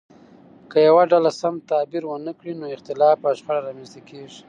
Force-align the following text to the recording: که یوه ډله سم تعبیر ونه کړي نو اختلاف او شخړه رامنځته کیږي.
که 0.71 0.77
یوه 0.87 1.03
ډله 1.11 1.31
سم 1.39 1.55
تعبیر 1.69 2.03
ونه 2.07 2.31
کړي 2.39 2.53
نو 2.61 2.65
اختلاف 2.75 3.17
او 3.27 3.33
شخړه 3.39 3.59
رامنځته 3.67 3.99
کیږي. 4.09 4.39